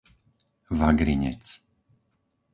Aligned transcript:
Vagrinec 0.79 1.45